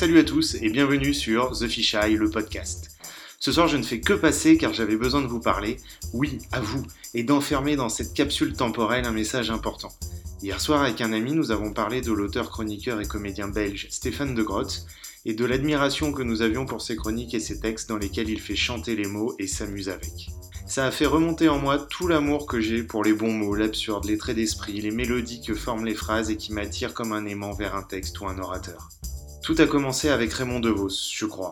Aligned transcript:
Salut 0.00 0.18
à 0.18 0.24
tous 0.24 0.54
et 0.54 0.70
bienvenue 0.70 1.12
sur 1.12 1.50
The 1.50 1.68
Fisheye, 1.68 2.16
le 2.16 2.30
podcast. 2.30 2.96
Ce 3.38 3.52
soir, 3.52 3.68
je 3.68 3.76
ne 3.76 3.82
fais 3.82 4.00
que 4.00 4.14
passer 4.14 4.56
car 4.56 4.72
j'avais 4.72 4.96
besoin 4.96 5.20
de 5.20 5.26
vous 5.26 5.40
parler, 5.40 5.76
oui, 6.14 6.38
à 6.52 6.60
vous, 6.60 6.82
et 7.12 7.22
d'enfermer 7.22 7.76
dans 7.76 7.90
cette 7.90 8.14
capsule 8.14 8.54
temporelle 8.54 9.04
un 9.04 9.12
message 9.12 9.50
important. 9.50 9.92
Hier 10.42 10.58
soir, 10.58 10.80
avec 10.80 11.02
un 11.02 11.12
ami, 11.12 11.32
nous 11.32 11.50
avons 11.50 11.74
parlé 11.74 12.00
de 12.00 12.12
l'auteur, 12.12 12.48
chroniqueur 12.48 12.98
et 13.02 13.04
comédien 13.04 13.48
belge 13.48 13.88
Stéphane 13.90 14.34
de 14.34 14.42
Grotte 14.42 14.86
et 15.26 15.34
de 15.34 15.44
l'admiration 15.44 16.12
que 16.12 16.22
nous 16.22 16.40
avions 16.40 16.64
pour 16.64 16.80
ses 16.80 16.96
chroniques 16.96 17.34
et 17.34 17.40
ses 17.40 17.60
textes 17.60 17.90
dans 17.90 17.98
lesquels 17.98 18.30
il 18.30 18.40
fait 18.40 18.56
chanter 18.56 18.96
les 18.96 19.06
mots 19.06 19.34
et 19.38 19.46
s'amuse 19.46 19.90
avec. 19.90 20.30
Ça 20.66 20.86
a 20.86 20.90
fait 20.90 21.04
remonter 21.04 21.50
en 21.50 21.58
moi 21.58 21.78
tout 21.78 22.08
l'amour 22.08 22.46
que 22.46 22.58
j'ai 22.58 22.84
pour 22.84 23.04
les 23.04 23.12
bons 23.12 23.34
mots, 23.34 23.54
l'absurde, 23.54 24.06
les 24.06 24.16
traits 24.16 24.36
d'esprit, 24.36 24.80
les 24.80 24.92
mélodies 24.92 25.42
que 25.42 25.54
forment 25.54 25.84
les 25.84 25.94
phrases 25.94 26.30
et 26.30 26.38
qui 26.38 26.54
m'attirent 26.54 26.94
comme 26.94 27.12
un 27.12 27.26
aimant 27.26 27.52
vers 27.52 27.74
un 27.74 27.82
texte 27.82 28.18
ou 28.20 28.26
un 28.28 28.38
orateur. 28.38 28.88
Tout 29.50 29.60
a 29.60 29.66
commencé 29.66 30.08
avec 30.10 30.32
Raymond 30.32 30.60
DeVos, 30.60 30.90
je 31.12 31.26
crois. 31.26 31.50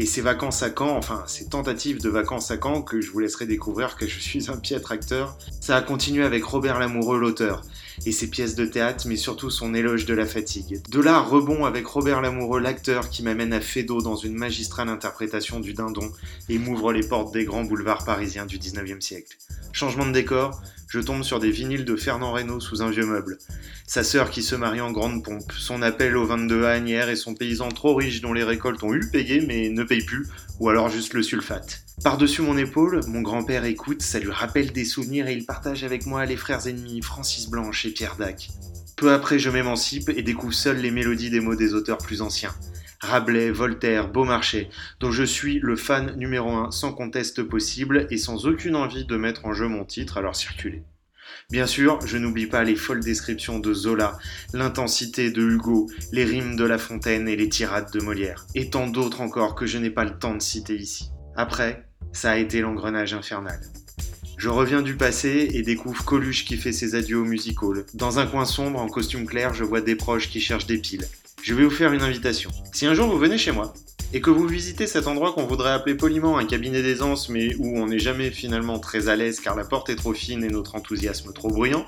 Et 0.00 0.06
ses 0.06 0.20
vacances 0.20 0.62
à 0.62 0.70
Caen, 0.70 0.96
enfin 0.96 1.24
ses 1.26 1.48
tentatives 1.48 2.00
de 2.00 2.08
vacances 2.08 2.52
à 2.52 2.56
Caen, 2.62 2.82
que 2.82 3.00
je 3.00 3.10
vous 3.10 3.18
laisserai 3.18 3.46
découvrir 3.46 3.96
que 3.96 4.06
je 4.06 4.20
suis 4.20 4.48
un 4.48 4.56
piètre 4.56 4.92
acteur, 4.92 5.36
ça 5.60 5.76
a 5.76 5.82
continué 5.82 6.24
avec 6.24 6.44
Robert 6.44 6.78
Lamoureux, 6.78 7.18
l'auteur, 7.18 7.64
et 8.06 8.12
ses 8.12 8.30
pièces 8.30 8.54
de 8.54 8.64
théâtre, 8.64 9.08
mais 9.08 9.16
surtout 9.16 9.50
son 9.50 9.74
éloge 9.74 10.06
de 10.06 10.14
la 10.14 10.24
fatigue. 10.24 10.80
De 10.88 11.00
là, 11.00 11.18
rebond 11.18 11.64
avec 11.64 11.84
Robert 11.84 12.20
Lamoureux, 12.20 12.60
l'acteur, 12.60 13.10
qui 13.10 13.24
m'amène 13.24 13.52
à 13.52 13.60
Fédo 13.60 14.00
dans 14.00 14.14
une 14.14 14.34
magistrale 14.34 14.88
interprétation 14.88 15.58
du 15.58 15.74
dindon 15.74 16.12
et 16.48 16.58
m'ouvre 16.58 16.92
les 16.92 17.06
portes 17.06 17.32
des 17.32 17.44
grands 17.44 17.64
boulevards 17.64 18.04
parisiens 18.04 18.46
du 18.46 18.58
19e 18.58 19.00
siècle. 19.00 19.36
Changement 19.72 20.06
de 20.06 20.12
décor, 20.12 20.62
je 20.88 21.00
tombe 21.00 21.22
sur 21.22 21.38
des 21.38 21.50
vinyles 21.50 21.84
de 21.84 21.96
Fernand 21.96 22.32
Reynaud 22.32 22.60
sous 22.60 22.80
un 22.82 22.90
vieux 22.90 23.04
meuble. 23.04 23.38
Sa 23.86 24.02
sœur 24.02 24.30
qui 24.30 24.42
se 24.42 24.54
marie 24.54 24.80
en 24.80 24.90
grande 24.90 25.22
pompe, 25.22 25.52
son 25.52 25.82
appel 25.82 26.16
au 26.16 26.24
22 26.24 26.64
à 26.64 26.70
Agnières 26.70 27.10
et 27.10 27.16
son 27.16 27.34
paysan 27.34 27.68
trop 27.68 27.94
riche 27.94 28.22
dont 28.22 28.32
les 28.32 28.44
récoltes 28.44 28.82
ont 28.82 28.94
eu 28.94 29.08
payé 29.10 29.44
mais 29.46 29.68
ne 29.68 29.84
paye 29.88 30.04
plus, 30.04 30.28
ou 30.60 30.68
alors 30.68 30.88
juste 30.88 31.14
le 31.14 31.22
sulfate. 31.22 31.82
Par-dessus 32.04 32.42
mon 32.42 32.56
épaule, 32.56 33.00
mon 33.08 33.22
grand-père 33.22 33.64
écoute, 33.64 34.02
ça 34.02 34.20
lui 34.20 34.30
rappelle 34.30 34.72
des 34.72 34.84
souvenirs 34.84 35.26
et 35.26 35.34
il 35.34 35.46
partage 35.46 35.82
avec 35.82 36.06
moi 36.06 36.24
les 36.26 36.36
frères 36.36 36.66
ennemis 36.68 37.02
Francis 37.02 37.50
Blanche 37.50 37.86
et 37.86 37.90
Pierre 37.90 38.16
Dac. 38.16 38.50
Peu 38.96 39.12
après, 39.12 39.38
je 39.38 39.50
m'émancipe 39.50 40.08
et 40.08 40.22
découvre 40.22 40.54
seul 40.54 40.78
les 40.78 40.90
mélodies 40.90 41.30
des 41.30 41.40
mots 41.40 41.56
des 41.56 41.74
auteurs 41.74 41.98
plus 41.98 42.22
anciens. 42.22 42.54
Rabelais, 43.00 43.50
Voltaire, 43.50 44.10
Beaumarchais, 44.10 44.70
dont 44.98 45.12
je 45.12 45.22
suis 45.22 45.60
le 45.60 45.76
fan 45.76 46.16
numéro 46.16 46.50
un 46.50 46.70
sans 46.72 46.92
conteste 46.92 47.44
possible 47.44 48.08
et 48.10 48.16
sans 48.16 48.46
aucune 48.46 48.74
envie 48.74 49.04
de 49.04 49.16
mettre 49.16 49.46
en 49.46 49.52
jeu 49.52 49.68
mon 49.68 49.84
titre 49.84 50.18
à 50.18 50.20
leur 50.20 50.34
circuler. 50.34 50.82
Bien 51.50 51.66
sûr, 51.66 51.98
je 52.06 52.18
n'oublie 52.18 52.46
pas 52.46 52.64
les 52.64 52.76
folles 52.76 53.00
descriptions 53.00 53.58
de 53.58 53.72
Zola, 53.72 54.18
l'intensité 54.52 55.30
de 55.30 55.42
Hugo, 55.42 55.88
les 56.12 56.24
rimes 56.24 56.56
de 56.56 56.64
La 56.64 56.78
Fontaine 56.78 57.28
et 57.28 57.36
les 57.36 57.48
tirades 57.48 57.92
de 57.92 58.00
Molière, 58.00 58.46
et 58.54 58.70
tant 58.70 58.86
d'autres 58.86 59.20
encore 59.20 59.54
que 59.54 59.66
je 59.66 59.78
n'ai 59.78 59.90
pas 59.90 60.04
le 60.04 60.18
temps 60.18 60.34
de 60.34 60.42
citer 60.42 60.76
ici. 60.76 61.10
Après, 61.36 61.88
ça 62.12 62.32
a 62.32 62.36
été 62.36 62.60
l'engrenage 62.60 63.14
infernal. 63.14 63.60
Je 64.36 64.48
reviens 64.48 64.82
du 64.82 64.94
passé 64.94 65.48
et 65.52 65.62
découvre 65.62 66.04
Coluche 66.04 66.44
qui 66.44 66.56
fait 66.56 66.72
ses 66.72 66.94
adieux 66.94 67.18
au 67.18 67.24
music 67.24 67.62
hall. 67.62 67.84
Dans 67.94 68.20
un 68.20 68.26
coin 68.26 68.44
sombre, 68.44 68.78
en 68.78 68.88
costume 68.88 69.26
clair, 69.26 69.52
je 69.52 69.64
vois 69.64 69.80
des 69.80 69.96
proches 69.96 70.30
qui 70.30 70.40
cherchent 70.40 70.66
des 70.66 70.78
piles. 70.78 71.08
Je 71.42 71.54
vais 71.54 71.64
vous 71.64 71.70
faire 71.70 71.92
une 71.92 72.02
invitation. 72.02 72.50
Si 72.72 72.86
un 72.86 72.94
jour 72.94 73.08
vous 73.08 73.18
venez 73.18 73.38
chez 73.38 73.52
moi, 73.52 73.74
et 74.12 74.20
que 74.20 74.30
vous 74.30 74.46
visitez 74.46 74.86
cet 74.86 75.06
endroit 75.06 75.32
qu'on 75.32 75.46
voudrait 75.46 75.72
appeler 75.72 75.94
poliment 75.94 76.38
un 76.38 76.46
cabinet 76.46 76.82
d'aisance, 76.82 77.28
mais 77.28 77.54
où 77.56 77.78
on 77.78 77.86
n'est 77.86 77.98
jamais 77.98 78.30
finalement 78.30 78.78
très 78.78 79.08
à 79.08 79.16
l'aise 79.16 79.40
car 79.40 79.54
la 79.54 79.64
porte 79.64 79.90
est 79.90 79.96
trop 79.96 80.14
fine 80.14 80.42
et 80.44 80.48
notre 80.48 80.74
enthousiasme 80.74 81.32
trop 81.32 81.48
bruyant. 81.48 81.84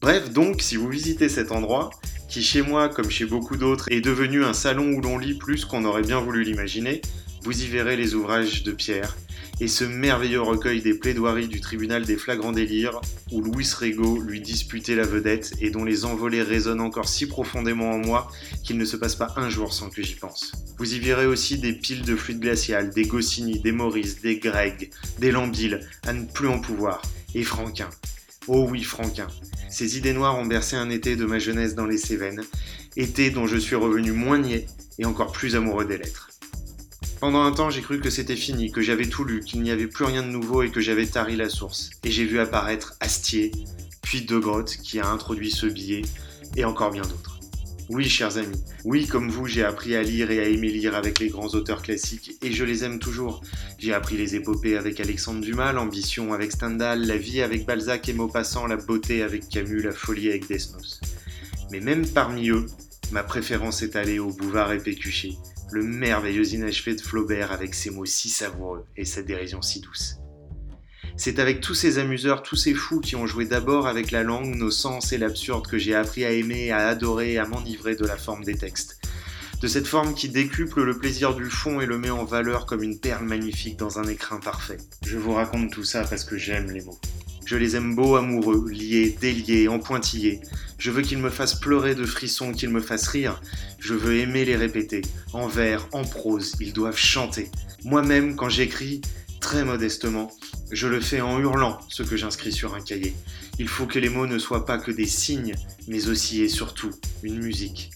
Bref, 0.00 0.32
donc, 0.32 0.62
si 0.62 0.76
vous 0.76 0.88
visitez 0.88 1.28
cet 1.28 1.52
endroit, 1.52 1.90
qui 2.28 2.42
chez 2.42 2.62
moi, 2.62 2.88
comme 2.88 3.10
chez 3.10 3.26
beaucoup 3.26 3.56
d'autres, 3.56 3.92
est 3.92 4.00
devenu 4.00 4.44
un 4.44 4.54
salon 4.54 4.94
où 4.94 5.00
l'on 5.00 5.18
lit 5.18 5.34
plus 5.34 5.64
qu'on 5.64 5.84
aurait 5.84 6.02
bien 6.02 6.18
voulu 6.18 6.44
l'imaginer, 6.44 7.02
vous 7.42 7.62
y 7.62 7.66
verrez 7.66 7.96
les 7.96 8.14
ouvrages 8.14 8.62
de 8.62 8.72
Pierre 8.72 9.16
et 9.62 9.68
ce 9.68 9.84
merveilleux 9.84 10.42
recueil 10.42 10.82
des 10.82 10.92
plaidoiries 10.92 11.46
du 11.46 11.60
tribunal 11.60 12.04
des 12.04 12.16
flagrants 12.16 12.50
délires 12.50 13.00
où 13.30 13.40
Louis 13.40 13.68
Rego 13.72 14.20
lui 14.20 14.40
disputait 14.40 14.96
la 14.96 15.04
vedette 15.04 15.52
et 15.60 15.70
dont 15.70 15.84
les 15.84 16.04
envolées 16.04 16.42
résonnent 16.42 16.80
encore 16.80 17.08
si 17.08 17.26
profondément 17.26 17.92
en 17.92 17.98
moi 17.98 18.28
qu'il 18.64 18.76
ne 18.76 18.84
se 18.84 18.96
passe 18.96 19.14
pas 19.14 19.32
un 19.36 19.48
jour 19.50 19.72
sans 19.72 19.88
que 19.88 20.02
j'y 20.02 20.16
pense. 20.16 20.50
Vous 20.78 20.94
y 20.94 20.98
verrez 20.98 21.26
aussi 21.26 21.58
des 21.58 21.74
piles 21.74 22.02
de 22.02 22.16
fluide 22.16 22.40
glacial, 22.40 22.90
des 22.90 23.04
Goscinny, 23.04 23.60
des 23.60 23.70
Maurice, 23.70 24.20
des 24.20 24.38
Greg, 24.38 24.90
des 25.20 25.30
Lambil, 25.30 25.78
à 26.08 26.12
ne 26.12 26.24
plus 26.24 26.48
en 26.48 26.58
pouvoir, 26.58 27.00
et 27.36 27.44
Franquin. 27.44 27.90
Oh 28.48 28.66
oui, 28.68 28.82
Franquin. 28.82 29.28
Ces 29.70 29.96
idées 29.96 30.12
noires 30.12 30.36
ont 30.40 30.46
bercé 30.46 30.74
un 30.74 30.90
été 30.90 31.14
de 31.14 31.24
ma 31.24 31.38
jeunesse 31.38 31.76
dans 31.76 31.86
les 31.86 31.98
Cévennes, 31.98 32.42
été 32.96 33.30
dont 33.30 33.46
je 33.46 33.58
suis 33.58 33.76
revenu 33.76 34.10
moins 34.10 34.38
niais 34.38 34.66
et 34.98 35.04
encore 35.04 35.30
plus 35.30 35.54
amoureux 35.54 35.84
des 35.84 35.98
lettres. 35.98 36.30
Pendant 37.22 37.44
un 37.44 37.52
temps, 37.52 37.70
j'ai 37.70 37.82
cru 37.82 38.00
que 38.00 38.10
c'était 38.10 38.34
fini, 38.34 38.72
que 38.72 38.80
j'avais 38.80 39.06
tout 39.06 39.22
lu, 39.22 39.44
qu'il 39.44 39.62
n'y 39.62 39.70
avait 39.70 39.86
plus 39.86 40.04
rien 40.04 40.24
de 40.24 40.28
nouveau 40.28 40.64
et 40.64 40.70
que 40.72 40.80
j'avais 40.80 41.06
tari 41.06 41.36
la 41.36 41.48
source. 41.48 41.90
Et 42.02 42.10
j'ai 42.10 42.24
vu 42.24 42.40
apparaître 42.40 42.96
Astier, 42.98 43.52
puis 44.02 44.22
De 44.22 44.38
Grotte 44.38 44.76
qui 44.82 44.98
a 44.98 45.06
introduit 45.06 45.52
ce 45.52 45.66
billet, 45.66 46.02
et 46.56 46.64
encore 46.64 46.90
bien 46.90 47.02
d'autres. 47.02 47.38
Oui, 47.88 48.08
chers 48.08 48.38
amis, 48.38 48.60
oui, 48.84 49.06
comme 49.06 49.30
vous, 49.30 49.46
j'ai 49.46 49.62
appris 49.62 49.94
à 49.94 50.02
lire 50.02 50.32
et 50.32 50.40
à 50.40 50.48
aimer 50.48 50.70
lire 50.70 50.96
avec 50.96 51.20
les 51.20 51.28
grands 51.28 51.46
auteurs 51.46 51.82
classiques, 51.82 52.32
et 52.42 52.50
je 52.50 52.64
les 52.64 52.82
aime 52.82 52.98
toujours. 52.98 53.40
J'ai 53.78 53.94
appris 53.94 54.16
les 54.16 54.34
épopées 54.34 54.76
avec 54.76 54.98
Alexandre 54.98 55.42
Dumas, 55.42 55.72
l'ambition 55.72 56.32
avec 56.32 56.50
Stendhal, 56.50 57.06
la 57.06 57.18
vie 57.18 57.40
avec 57.40 57.64
Balzac 57.64 58.08
et 58.08 58.14
Maupassant, 58.14 58.66
la 58.66 58.78
beauté 58.78 59.22
avec 59.22 59.48
Camus, 59.48 59.82
la 59.82 59.92
folie 59.92 60.28
avec 60.28 60.48
Desnos. 60.48 61.00
Mais 61.70 61.78
même 61.78 62.04
parmi 62.04 62.50
eux, 62.50 62.66
ma 63.12 63.22
préférence 63.22 63.82
est 63.82 63.94
allée 63.94 64.18
au 64.18 64.32
Bouvard 64.32 64.72
et 64.72 64.78
Pécuchet, 64.78 65.34
le 65.70 65.82
merveilleux 65.82 66.54
inachevé 66.54 66.94
de 66.94 67.00
Flaubert 67.00 67.52
avec 67.52 67.74
ses 67.74 67.90
mots 67.90 68.06
si 68.06 68.30
savoureux 68.30 68.86
et 68.96 69.04
sa 69.04 69.22
dérision 69.22 69.60
si 69.60 69.80
douce. 69.80 70.16
C'est 71.18 71.38
avec 71.38 71.60
tous 71.60 71.74
ces 71.74 71.98
amuseurs, 71.98 72.42
tous 72.42 72.56
ces 72.56 72.72
fous 72.72 73.00
qui 73.00 73.16
ont 73.16 73.26
joué 73.26 73.44
d'abord 73.44 73.86
avec 73.86 74.10
la 74.12 74.22
langue, 74.22 74.54
nos 74.56 74.70
sens 74.70 75.12
et 75.12 75.18
l'absurde 75.18 75.66
que 75.66 75.76
j'ai 75.76 75.94
appris 75.94 76.24
à 76.24 76.32
aimer, 76.32 76.70
à 76.70 76.88
adorer, 76.88 77.36
à 77.36 77.46
m'enivrer 77.46 77.96
de 77.96 78.06
la 78.06 78.16
forme 78.16 78.44
des 78.44 78.56
textes. 78.56 78.98
De 79.60 79.68
cette 79.68 79.86
forme 79.86 80.14
qui 80.14 80.30
décuple 80.30 80.82
le 80.82 80.98
plaisir 80.98 81.34
du 81.34 81.44
fond 81.44 81.82
et 81.82 81.86
le 81.86 81.98
met 81.98 82.10
en 82.10 82.24
valeur 82.24 82.64
comme 82.64 82.82
une 82.82 82.98
perle 82.98 83.26
magnifique 83.26 83.76
dans 83.78 83.98
un 83.98 84.08
écrin 84.08 84.40
parfait. 84.40 84.78
Je 85.06 85.18
vous 85.18 85.34
raconte 85.34 85.70
tout 85.70 85.84
ça 85.84 86.02
parce 86.04 86.24
que 86.24 86.38
j'aime 86.38 86.70
les 86.70 86.80
mots. 86.80 86.98
Je 87.44 87.56
les 87.56 87.76
aime 87.76 87.94
beaux, 87.94 88.16
amoureux, 88.16 88.68
liés, 88.70 89.16
déliés, 89.20 89.68
en 89.68 89.78
pointillés. 89.78 90.40
Je 90.78 90.90
veux 90.90 91.02
qu'ils 91.02 91.18
me 91.18 91.30
fassent 91.30 91.58
pleurer 91.58 91.94
de 91.94 92.04
frissons, 92.04 92.52
qu'ils 92.52 92.70
me 92.70 92.80
fassent 92.80 93.08
rire. 93.08 93.40
Je 93.78 93.94
veux 93.94 94.16
aimer 94.16 94.44
les 94.44 94.56
répéter. 94.56 95.02
En 95.32 95.46
vers, 95.46 95.88
en 95.92 96.02
prose, 96.02 96.54
ils 96.60 96.72
doivent 96.72 96.96
chanter. 96.96 97.50
Moi-même, 97.84 98.36
quand 98.36 98.48
j'écris, 98.48 99.00
très 99.40 99.64
modestement, 99.64 100.30
je 100.70 100.86
le 100.86 101.00
fais 101.00 101.20
en 101.20 101.38
hurlant 101.40 101.78
ce 101.88 102.02
que 102.02 102.16
j'inscris 102.16 102.52
sur 102.52 102.74
un 102.74 102.80
cahier. 102.80 103.14
Il 103.58 103.68
faut 103.68 103.86
que 103.86 103.98
les 103.98 104.08
mots 104.08 104.26
ne 104.26 104.38
soient 104.38 104.64
pas 104.64 104.78
que 104.78 104.90
des 104.90 105.06
signes, 105.06 105.54
mais 105.88 106.08
aussi 106.08 106.42
et 106.42 106.48
surtout 106.48 106.90
une 107.22 107.42
musique. 107.42 107.90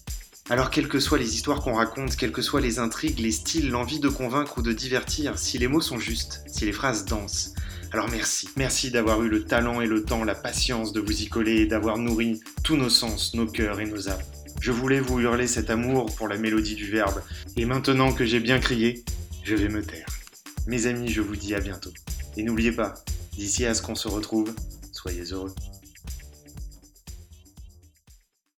Alors 0.49 0.71
quelles 0.71 0.87
que 0.87 1.01
soient 1.01 1.19
les 1.19 1.35
histoires 1.35 1.61
qu'on 1.61 1.75
raconte, 1.75 2.15
quelles 2.15 2.31
que 2.31 2.43
soient 2.43 2.61
les 2.61 2.79
intrigues, 2.79 3.19
les 3.19 3.33
styles, 3.33 3.71
l'envie 3.71 3.99
de 3.99 4.09
convaincre 4.09 4.59
ou 4.59 4.63
de 4.63 4.73
divertir, 4.73 5.39
si 5.39 5.59
les 5.59 5.67
mots 5.67 5.81
sont 5.81 5.99
justes, 5.99 6.43
si 6.47 6.65
les 6.65 6.73
phrases 6.73 7.05
dansent, 7.05 7.55
alors 7.93 8.09
merci, 8.11 8.49
merci 8.57 8.91
d'avoir 8.91 9.23
eu 9.23 9.29
le 9.29 9.45
talent 9.45 9.81
et 9.81 9.87
le 9.87 10.05
temps, 10.05 10.23
la 10.23 10.35
patience 10.35 10.93
de 10.93 11.01
vous 11.01 11.23
y 11.23 11.29
coller 11.29 11.63
et 11.63 11.67
d'avoir 11.67 11.99
nourri 11.99 12.41
tous 12.63 12.77
nos 12.77 12.91
sens, 12.91 13.35
nos 13.35 13.47
cœurs 13.47 13.81
et 13.81 13.87
nos 13.87 14.09
âmes. 14.09 14.23
Je 14.61 14.71
voulais 14.71 15.01
vous 15.01 15.19
hurler 15.21 15.47
cet 15.47 15.71
amour 15.71 16.15
pour 16.15 16.29
la 16.29 16.37
mélodie 16.37 16.75
du 16.75 16.91
verbe, 16.91 17.23
et 17.57 17.65
maintenant 17.65 18.13
que 18.13 18.25
j'ai 18.25 18.41
bien 18.41 18.59
crié, 18.59 19.05
je 19.45 19.55
vais 19.55 19.69
me 19.69 19.83
taire. 19.83 20.07
Mes 20.67 20.87
amis, 20.87 21.09
je 21.09 21.23
vous 21.23 21.37
dis 21.37 21.55
à 21.55 21.61
bientôt. 21.61 21.93
Et 22.37 22.43
n'oubliez 22.43 22.73
pas, 22.73 22.95
d'ici 23.33 23.65
à 23.67 23.75
ce 23.75 23.83
qu'on 23.83 23.95
se 23.95 24.09
retrouve, 24.09 24.53
soyez 24.93 25.23
heureux. 25.33 25.55